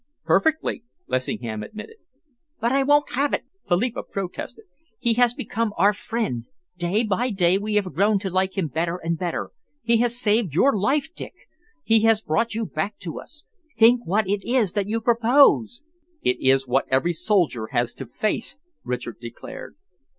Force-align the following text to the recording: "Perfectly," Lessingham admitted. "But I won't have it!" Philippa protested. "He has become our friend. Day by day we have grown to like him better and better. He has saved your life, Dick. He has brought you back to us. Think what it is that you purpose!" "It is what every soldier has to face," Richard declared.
"Perfectly," 0.25 0.83
Lessingham 1.05 1.61
admitted. 1.61 1.97
"But 2.59 2.71
I 2.71 2.81
won't 2.81 3.11
have 3.11 3.35
it!" 3.35 3.43
Philippa 3.67 4.01
protested. 4.01 4.65
"He 4.97 5.13
has 5.13 5.35
become 5.35 5.73
our 5.77 5.93
friend. 5.93 6.45
Day 6.75 7.03
by 7.03 7.29
day 7.29 7.59
we 7.59 7.75
have 7.75 7.93
grown 7.93 8.17
to 8.17 8.29
like 8.31 8.57
him 8.57 8.67
better 8.67 8.97
and 8.97 9.15
better. 9.19 9.51
He 9.83 9.97
has 9.97 10.19
saved 10.19 10.55
your 10.55 10.75
life, 10.75 11.13
Dick. 11.13 11.33
He 11.83 12.01
has 12.05 12.23
brought 12.23 12.55
you 12.55 12.65
back 12.65 12.97
to 13.01 13.19
us. 13.19 13.45
Think 13.77 14.01
what 14.03 14.27
it 14.27 14.43
is 14.43 14.73
that 14.73 14.87
you 14.87 15.01
purpose!" 15.01 15.83
"It 16.23 16.39
is 16.41 16.67
what 16.67 16.87
every 16.89 17.13
soldier 17.13 17.67
has 17.67 17.93
to 17.93 18.07
face," 18.07 18.57
Richard 18.83 19.19
declared. 19.19 19.75